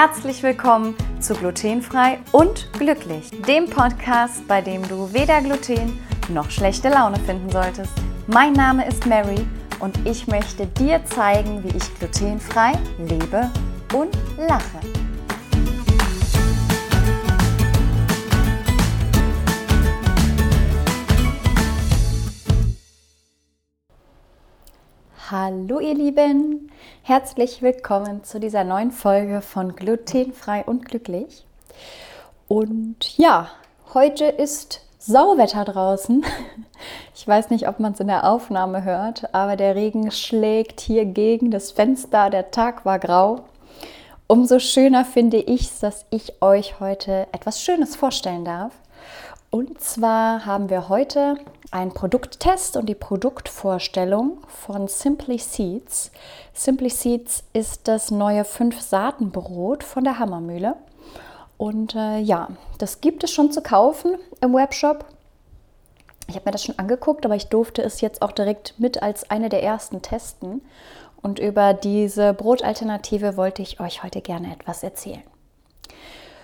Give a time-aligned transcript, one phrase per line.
[0.00, 5.98] Herzlich willkommen zu Glutenfrei und Glücklich, dem Podcast, bei dem du weder Gluten
[6.28, 7.90] noch schlechte Laune finden solltest.
[8.28, 9.44] Mein Name ist Mary
[9.80, 13.50] und ich möchte dir zeigen, wie ich glutenfrei lebe
[13.92, 14.78] und lache.
[25.30, 31.44] Hallo ihr Lieben, herzlich willkommen zu dieser neuen Folge von Glutenfrei und Glücklich.
[32.46, 33.50] Und ja,
[33.92, 36.24] heute ist Sauwetter draußen.
[37.14, 41.04] Ich weiß nicht, ob man es in der Aufnahme hört, aber der Regen schlägt hier
[41.04, 43.40] gegen das Fenster, der Tag war grau.
[44.28, 48.72] Umso schöner finde ich es, dass ich euch heute etwas Schönes vorstellen darf.
[49.50, 51.36] Und zwar haben wir heute
[51.70, 56.10] einen Produkttest und die Produktvorstellung von Simply Seeds.
[56.54, 60.76] Simply Seeds ist das neue 5-Saaten-Brot von der Hammermühle.
[61.56, 62.48] Und äh, ja,
[62.78, 65.04] das gibt es schon zu kaufen im Webshop.
[66.28, 69.30] Ich habe mir das schon angeguckt, aber ich durfte es jetzt auch direkt mit als
[69.30, 70.62] eine der ersten testen.
[71.20, 75.22] Und über diese Brotalternative wollte ich euch heute gerne etwas erzählen.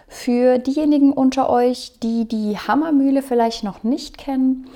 [0.08, 4.68] Für diejenigen unter euch, die die Hammermühle vielleicht noch nicht kennen,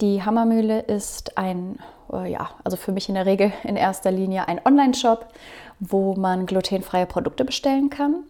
[0.00, 1.78] die Hammermühle ist ein,
[2.12, 5.26] äh, ja, also für mich in der Regel in erster Linie ein Online-Shop,
[5.80, 8.24] wo man glutenfreie Produkte bestellen kann.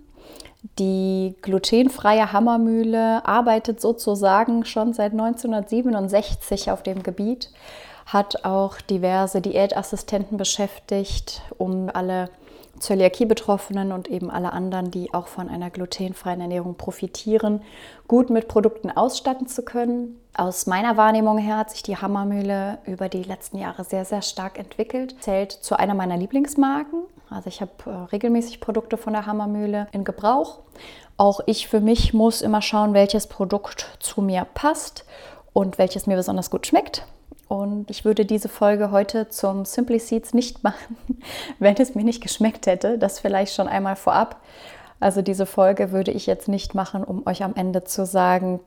[0.78, 7.50] Die glutenfreie Hammermühle arbeitet sozusagen schon seit 1967 auf dem Gebiet,
[8.06, 12.30] hat auch diverse Diätassistenten beschäftigt, um alle
[12.80, 17.62] Zöliakie-Betroffenen und eben alle anderen, die auch von einer glutenfreien Ernährung profitieren,
[18.06, 20.20] gut mit Produkten ausstatten zu können.
[20.34, 24.58] Aus meiner Wahrnehmung her hat sich die Hammermühle über die letzten Jahre sehr, sehr stark
[24.58, 25.16] entwickelt.
[25.20, 27.02] Zählt zu einer meiner Lieblingsmarken.
[27.30, 30.60] Also ich habe äh, regelmäßig Produkte von der Hammermühle in Gebrauch.
[31.16, 35.04] Auch ich für mich muss immer schauen, welches Produkt zu mir passt
[35.52, 37.04] und welches mir besonders gut schmeckt.
[37.48, 40.98] Und ich würde diese Folge heute zum Simply Seeds nicht machen,
[41.58, 42.98] wenn es mir nicht geschmeckt hätte.
[42.98, 44.40] Das vielleicht schon einmal vorab.
[45.00, 48.60] Also diese Folge würde ich jetzt nicht machen, um euch am Ende zu sagen,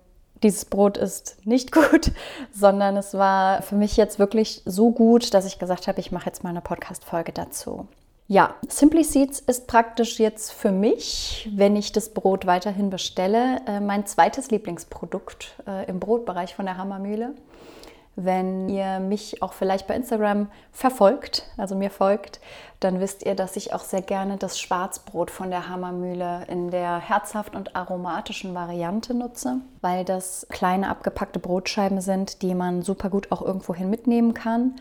[0.44, 2.12] dieses Brot ist nicht gut,
[2.52, 6.26] sondern es war für mich jetzt wirklich so gut, dass ich gesagt habe, ich mache
[6.26, 7.88] jetzt mal eine Podcast-Folge dazu.
[8.28, 13.82] Ja, Simply Seeds ist praktisch jetzt für mich, wenn ich das Brot weiterhin bestelle, äh,
[13.82, 17.36] mein zweites Lieblingsprodukt äh, im Brotbereich von der Hammermühle.
[18.18, 22.42] Wenn ihr mich auch vielleicht bei Instagram verfolgt, also mir folgt,
[22.82, 27.00] dann wisst ihr, dass ich auch sehr gerne das Schwarzbrot von der Hammermühle in der
[27.00, 33.32] herzhaft und aromatischen Variante nutze, weil das kleine abgepackte Brotscheiben sind, die man super gut
[33.32, 34.76] auch irgendwohin mitnehmen kann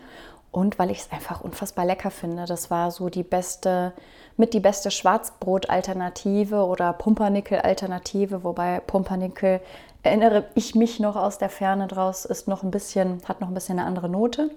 [0.51, 2.45] und weil ich es einfach unfassbar lecker finde.
[2.45, 3.93] Das war so die beste,
[4.35, 9.61] mit die beste Schwarzbrot-Alternative oder Pumpernickel-Alternative, wobei Pumpernickel
[10.03, 13.53] erinnere ich mich noch aus der Ferne draus, ist noch ein bisschen, hat noch ein
[13.53, 14.51] bisschen eine andere Note.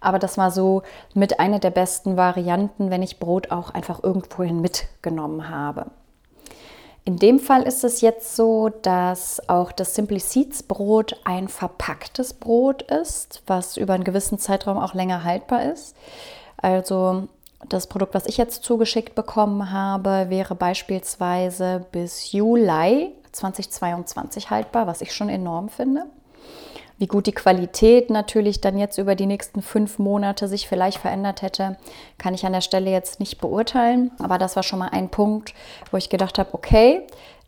[0.00, 0.82] Aber das war so
[1.14, 5.86] mit einer der besten Varianten, wenn ich Brot auch einfach irgendwohin mitgenommen habe.
[7.06, 12.32] In dem Fall ist es jetzt so, dass auch das Simply Seeds Brot ein verpacktes
[12.34, 15.94] Brot ist, was über einen gewissen Zeitraum auch länger haltbar ist.
[16.56, 17.28] Also
[17.68, 25.00] das Produkt, was ich jetzt zugeschickt bekommen habe, wäre beispielsweise bis Juli 2022 haltbar, was
[25.00, 26.06] ich schon enorm finde.
[26.96, 31.42] Wie gut die Qualität natürlich dann jetzt über die nächsten fünf Monate sich vielleicht verändert
[31.42, 31.76] hätte,
[32.18, 34.12] kann ich an der Stelle jetzt nicht beurteilen.
[34.20, 35.54] Aber das war schon mal ein Punkt,
[35.90, 37.02] wo ich gedacht habe, okay,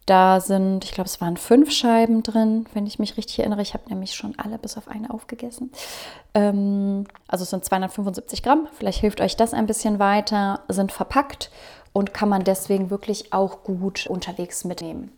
[0.05, 3.63] da sind, ich glaube, es waren fünf Scheiben drin, wenn ich mich richtig erinnere.
[3.63, 5.73] Ich habe nämlich schon alle bis auf eine aufgegessen.
[6.35, 8.69] Ähm, also es sind 275 Gramm.
[8.73, 10.61] Vielleicht hilft euch das ein bisschen weiter.
[10.69, 11.51] Sind verpackt
[11.93, 15.11] und kann man deswegen wirklich auch gut unterwegs mitnehmen.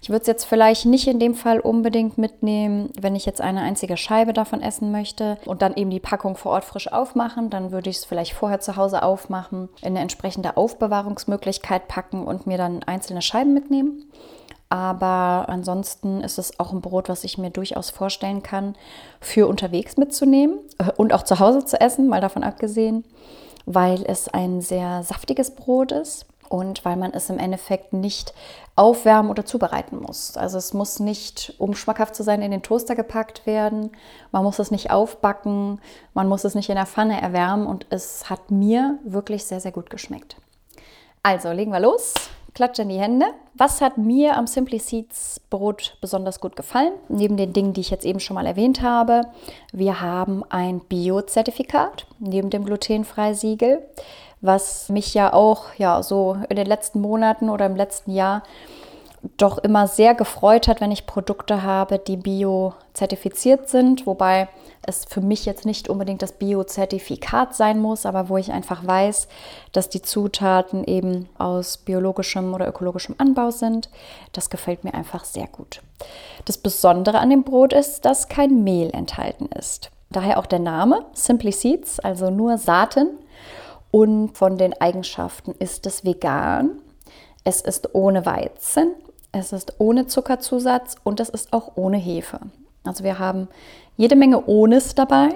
[0.00, 3.60] Ich würde es jetzt vielleicht nicht in dem Fall unbedingt mitnehmen, wenn ich jetzt eine
[3.60, 7.50] einzige Scheibe davon essen möchte und dann eben die Packung vor Ort frisch aufmachen.
[7.50, 12.46] Dann würde ich es vielleicht vorher zu Hause aufmachen, in eine entsprechende Aufbewahrungsmöglichkeit packen und
[12.46, 14.10] mir dann einzelne Scheiben mitnehmen.
[14.72, 18.74] Aber ansonsten ist es auch ein Brot, was ich mir durchaus vorstellen kann,
[19.20, 23.04] für unterwegs mitzunehmen äh, und auch zu Hause zu essen, mal davon abgesehen,
[23.66, 28.34] weil es ein sehr saftiges Brot ist und weil man es im Endeffekt nicht
[28.76, 30.36] aufwärmen oder zubereiten muss.
[30.36, 33.90] Also es muss nicht, um schmackhaft zu sein, in den Toaster gepackt werden.
[34.32, 35.80] Man muss es nicht aufbacken,
[36.12, 39.72] man muss es nicht in der Pfanne erwärmen und es hat mir wirklich sehr, sehr
[39.72, 40.36] gut geschmeckt.
[41.22, 42.12] Also legen wir los.
[42.54, 43.26] Klatsch in die Hände.
[43.54, 46.92] Was hat mir am Simply Seeds Brot besonders gut gefallen?
[47.08, 49.22] Neben den Dingen, die ich jetzt eben schon mal erwähnt habe.
[49.72, 53.82] Wir haben ein Bio-Zertifikat neben dem glutenfrei Siegel
[54.42, 58.42] was mich ja auch ja so in den letzten Monaten oder im letzten Jahr
[59.36, 64.48] doch immer sehr gefreut hat, wenn ich Produkte habe, die bio-zertifiziert sind, wobei
[64.84, 69.28] es für mich jetzt nicht unbedingt das Bio-Zertifikat sein muss, aber wo ich einfach weiß,
[69.70, 73.90] dass die Zutaten eben aus biologischem oder ökologischem Anbau sind.
[74.32, 75.82] Das gefällt mir einfach sehr gut.
[76.46, 79.92] Das Besondere an dem Brot ist, dass kein Mehl enthalten ist.
[80.10, 83.08] Daher auch der Name Simply Seeds, also nur Saaten.
[83.92, 86.80] Und von den Eigenschaften ist es vegan.
[87.44, 88.94] Es ist ohne Weizen,
[89.32, 92.40] es ist ohne Zuckerzusatz und es ist auch ohne Hefe.
[92.84, 93.48] Also wir haben
[93.96, 95.28] jede Menge Ohnes dabei.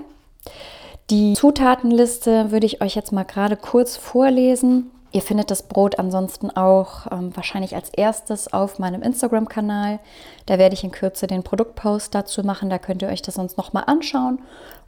[1.11, 4.91] Die Zutatenliste würde ich euch jetzt mal gerade kurz vorlesen.
[5.13, 10.01] Ihr findet das Brot ansonsten auch ähm, wahrscheinlich als erstes auf meinem Instagram-Kanal.
[10.47, 12.71] Da werde ich in Kürze den Produktpost dazu machen.
[12.71, 14.41] Da könnt ihr euch das sonst nochmal anschauen.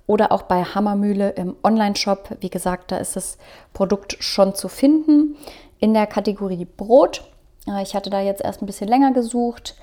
[0.08, 2.38] Oder auch bei Hammermühle im Online-Shop.
[2.40, 3.38] Wie gesagt, da ist das
[3.72, 5.36] Produkt schon zu finden
[5.78, 7.22] in der Kategorie Brot.
[7.82, 9.76] Ich hatte da jetzt erst ein bisschen länger gesucht,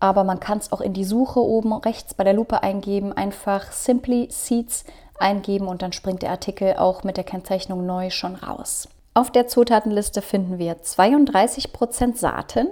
[0.00, 3.70] aber man kann es auch in die Suche oben rechts bei der Lupe eingeben, einfach
[3.70, 4.84] Simply Seeds
[5.18, 8.88] eingeben und dann springt der Artikel auch mit der Kennzeichnung neu schon raus.
[9.12, 12.68] Auf der Zutatenliste finden wir 32% Saaten.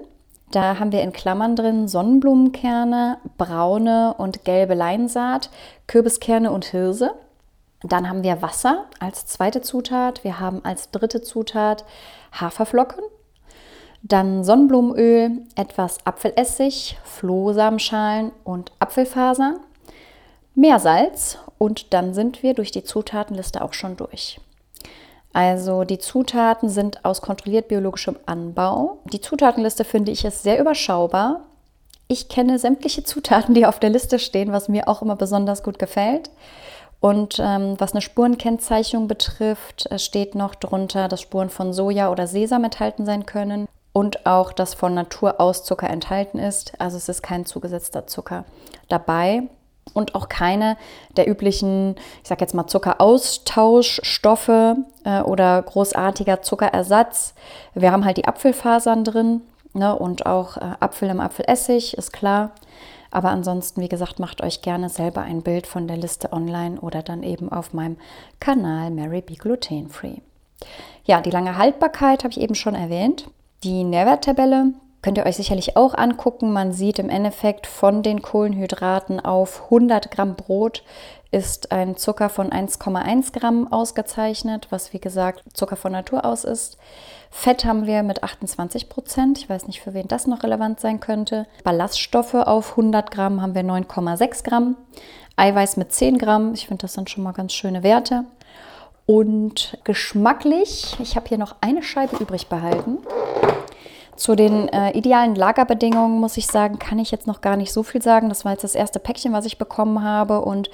[0.54, 5.50] Da haben wir in Klammern drin Sonnenblumenkerne, braune und gelbe Leinsaat,
[5.88, 7.12] Kürbiskerne und Hirse.
[7.82, 10.22] Dann haben wir Wasser als zweite Zutat.
[10.22, 11.84] Wir haben als dritte Zutat
[12.32, 13.02] Haferflocken.
[14.02, 19.58] Dann Sonnenblumenöl, etwas Apfelessig, Flohsamenschalen und Apfelfasern.
[20.54, 24.38] Meersalz und dann sind wir durch die Zutatenliste auch schon durch.
[25.34, 28.98] Also die Zutaten sind aus kontrolliert biologischem Anbau.
[29.12, 31.40] Die Zutatenliste finde ich ist sehr überschaubar.
[32.06, 35.80] Ich kenne sämtliche Zutaten, die auf der Liste stehen, was mir auch immer besonders gut
[35.80, 36.30] gefällt.
[37.00, 42.62] Und ähm, was eine Spurenkennzeichnung betrifft, steht noch drunter, dass Spuren von Soja oder Sesam
[42.62, 46.72] enthalten sein können und auch, dass von Natur aus Zucker enthalten ist.
[46.78, 48.44] Also es ist kein zugesetzter Zucker
[48.88, 49.48] dabei
[49.92, 50.76] und auch keine
[51.16, 57.34] der üblichen, ich sage jetzt mal Zuckeraustauschstoffe äh, oder großartiger Zuckerersatz.
[57.74, 59.42] Wir haben halt die Apfelfasern drin
[59.74, 62.52] ne, und auch äh, Apfel im Apfelessig, ist klar.
[63.10, 67.02] Aber ansonsten, wie gesagt, macht euch gerne selber ein Bild von der Liste online oder
[67.02, 67.96] dann eben auf meinem
[68.40, 70.16] Kanal Mary Be Gluten Free.
[71.04, 73.28] Ja, die lange Haltbarkeit habe ich eben schon erwähnt.
[73.62, 74.72] Die Nährwerttabelle
[75.04, 76.50] Könnt ihr euch sicherlich auch angucken.
[76.50, 80.82] Man sieht im Endeffekt von den Kohlenhydraten auf 100 Gramm Brot
[81.30, 86.78] ist ein Zucker von 1,1 Gramm ausgezeichnet, was wie gesagt Zucker von Natur aus ist.
[87.30, 89.36] Fett haben wir mit 28 Prozent.
[89.36, 91.46] Ich weiß nicht, für wen das noch relevant sein könnte.
[91.64, 94.74] Ballaststoffe auf 100 Gramm haben wir 9,6 Gramm.
[95.36, 96.54] Eiweiß mit 10 Gramm.
[96.54, 98.24] Ich finde, das sind schon mal ganz schöne Werte.
[99.04, 103.00] Und geschmacklich, ich habe hier noch eine Scheibe übrig behalten.
[104.16, 107.82] Zu den äh, idealen Lagerbedingungen muss ich sagen, kann ich jetzt noch gar nicht so
[107.82, 108.28] viel sagen.
[108.28, 110.40] Das war jetzt das erste Päckchen, was ich bekommen habe.
[110.40, 110.70] Und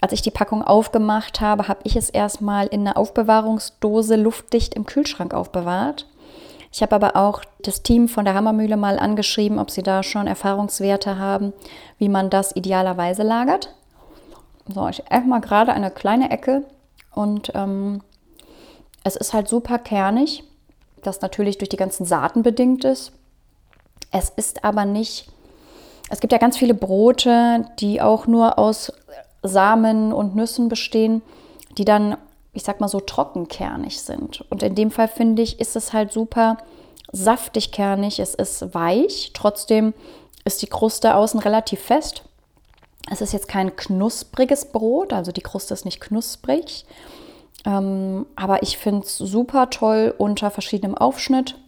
[0.00, 4.84] als ich die Packung aufgemacht habe, habe ich es erstmal in einer Aufbewahrungsdose luftdicht im
[4.84, 6.06] Kühlschrank aufbewahrt.
[6.70, 10.26] Ich habe aber auch das Team von der Hammermühle mal angeschrieben, ob sie da schon
[10.26, 11.52] Erfahrungswerte haben,
[11.98, 13.72] wie man das idealerweise lagert.
[14.66, 16.64] So, ich esse mal gerade eine kleine Ecke
[17.14, 18.02] und ähm,
[19.04, 20.42] es ist halt super kernig
[21.06, 23.12] das natürlich durch die ganzen Saaten bedingt ist.
[24.10, 25.28] Es ist aber nicht,
[26.10, 28.92] es gibt ja ganz viele Brote, die auch nur aus
[29.42, 31.22] Samen und Nüssen bestehen,
[31.76, 32.16] die dann,
[32.52, 34.44] ich sag mal so, trockenkernig sind.
[34.50, 36.58] Und in dem Fall finde ich, ist es halt super
[37.12, 39.94] saftig kernig, es ist weich, trotzdem
[40.44, 42.22] ist die Kruste außen relativ fest.
[43.10, 46.86] Es ist jetzt kein knuspriges Brot, also die Kruste ist nicht knusprig.
[47.64, 51.58] Ähm, aber ich finde es super toll unter verschiedenem Aufschnitt.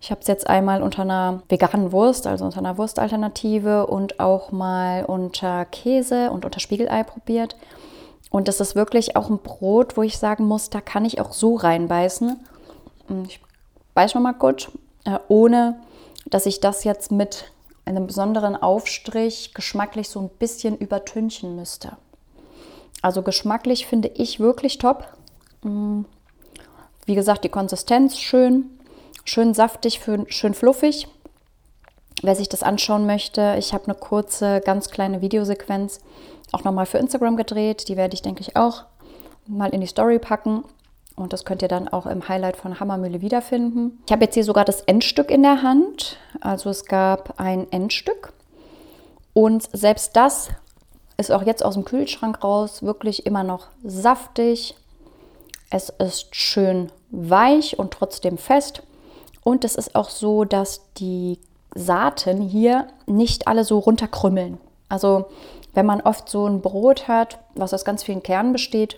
[0.00, 4.50] Ich habe es jetzt einmal unter einer veganen Wurst, also unter einer Wurstalternative und auch
[4.50, 7.56] mal unter Käse und unter Spiegelei probiert.
[8.30, 11.32] Und das ist wirklich auch ein Brot, wo ich sagen muss, da kann ich auch
[11.32, 12.38] so reinbeißen.
[13.08, 13.40] Hm, ich
[13.94, 14.70] beiße noch mal gut,
[15.04, 15.80] äh, ohne
[16.26, 17.52] dass ich das jetzt mit
[17.84, 21.96] einem besonderen Aufstrich geschmacklich so ein bisschen übertünchen müsste.
[23.02, 25.08] Also geschmacklich finde ich wirklich top.
[25.62, 26.02] Mm.
[27.06, 28.78] Wie gesagt, die Konsistenz schön,
[29.24, 31.08] schön saftig, schön fluffig.
[32.22, 36.00] Wer sich das anschauen möchte, ich habe eine kurze, ganz kleine Videosequenz
[36.52, 37.88] auch nochmal für Instagram gedreht.
[37.88, 38.84] Die werde ich, denke ich, auch
[39.46, 40.64] mal in die Story packen.
[41.16, 44.02] Und das könnt ihr dann auch im Highlight von Hammermühle wiederfinden.
[44.06, 46.16] Ich habe jetzt hier sogar das Endstück in der Hand.
[46.40, 48.32] Also es gab ein Endstück.
[49.32, 50.50] Und selbst das
[51.16, 54.74] ist auch jetzt aus dem Kühlschrank raus wirklich immer noch saftig,
[55.70, 58.82] es ist schön weich und trotzdem fest.
[59.42, 61.38] Und es ist auch so, dass die
[61.74, 64.58] Saaten hier nicht alle so runterkrümmeln.
[64.88, 65.26] Also
[65.72, 68.96] wenn man oft so ein Brot hat, was aus ganz vielen Kernen besteht,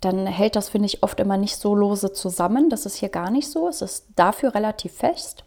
[0.00, 2.70] dann hält das, finde ich, oft immer nicht so lose zusammen.
[2.70, 3.68] Das ist hier gar nicht so.
[3.68, 5.44] Es ist dafür relativ fest.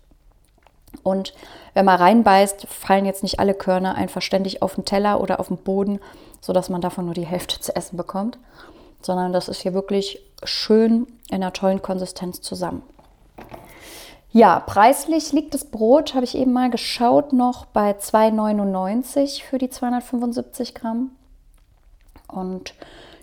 [1.01, 1.33] Und
[1.73, 5.47] wenn man reinbeißt, fallen jetzt nicht alle Körner einfach ständig auf den Teller oder auf
[5.47, 5.99] den Boden,
[6.39, 8.37] sodass man davon nur die Hälfte zu essen bekommt,
[9.05, 12.83] sondern das ist hier wirklich schön in einer tollen Konsistenz zusammen.
[14.31, 19.69] Ja, preislich liegt das Brot, habe ich eben mal geschaut, noch bei 2,99 für die
[19.69, 21.11] 275 Gramm.
[22.27, 22.73] Und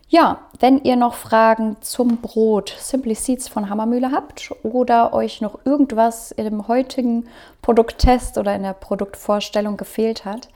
[0.08, 5.58] ja, wenn ihr noch Fragen zum Brot Simply Seeds von Hammermühle habt oder euch noch
[5.64, 7.28] irgendwas im heutigen
[7.62, 10.48] Produkttest oder in der Produktvorstellung gefehlt hat,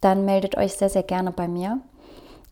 [0.00, 1.78] dann meldet euch sehr, sehr gerne bei mir.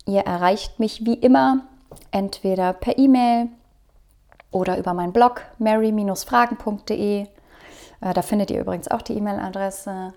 [0.07, 1.68] Ihr erreicht mich wie immer
[2.11, 3.49] entweder per E-Mail
[4.51, 7.27] oder über meinen Blog mary-fragen.de
[8.01, 10.13] äh, da findet ihr übrigens auch die E-Mail-Adresse,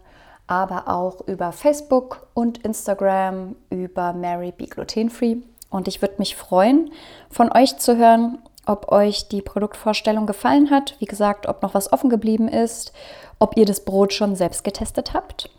[0.48, 5.38] aber auch über Facebook und Instagram über Mary Be Glutenfree.
[5.70, 6.92] Und ich würde mich freuen,
[7.30, 10.96] von euch zu hören, ob euch die Produktvorstellung gefallen hat.
[11.00, 12.92] Wie gesagt, ob noch was offen geblieben ist,
[13.40, 15.50] ob ihr das Brot schon selbst getestet habt,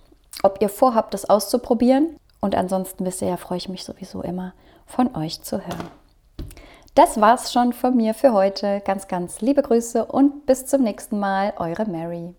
[0.42, 2.16] ob ihr vorhabt, es auszuprobieren.
[2.40, 4.52] Und ansonsten wisst ihr ja, freue ich mich sowieso immer,
[4.86, 6.01] von euch zu hören.
[6.94, 8.82] Das war's schon von mir für heute.
[8.84, 12.34] Ganz, ganz liebe Grüße und bis zum nächsten Mal, eure Mary.